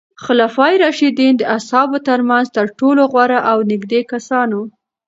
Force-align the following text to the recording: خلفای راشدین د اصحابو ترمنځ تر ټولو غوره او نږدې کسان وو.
خلفای 0.23 0.73
راشدین 0.83 1.33
د 1.37 1.43
اصحابو 1.57 1.97
ترمنځ 2.07 2.45
تر 2.57 2.65
ټولو 2.79 3.01
غوره 3.11 3.39
او 3.51 3.57
نږدې 3.71 4.01
کسان 4.11 4.49
وو. 4.55 4.65